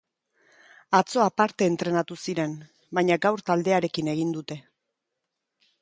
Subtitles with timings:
[0.99, 2.57] Atzo aparte entrenatu ziren,
[2.99, 4.63] baina gaur taldearekin egin dute.